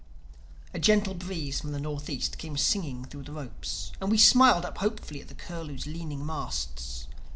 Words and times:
A 0.73 0.79
gentle 0.79 1.13
breeze 1.13 1.59
from 1.61 1.73
the 1.73 1.79
Northeast 1.79 2.39
came 2.39 2.57
singing 2.57 3.05
through 3.05 3.21
the 3.21 3.33
ropes; 3.33 3.91
and 4.01 4.09
we 4.09 4.17
smiled 4.17 4.65
up 4.65 4.79
hopefully 4.79 5.21
at 5.21 5.27
the 5.27 5.35
Curlew's 5.35 5.85
leaning 5.85 6.25
masts. 6.25 7.05